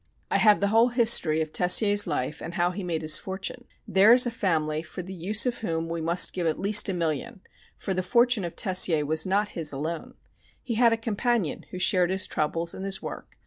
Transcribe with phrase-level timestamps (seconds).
[0.31, 3.65] I have the whole history of Tessier's life and how he made his fortune.
[3.87, 6.93] There is a family for the use of whom we must give at least a
[6.95, 7.41] million,
[7.77, 10.15] for the fortune of Tessier was not his alone.
[10.63, 13.37] He had a companion who shared his troubles and his work.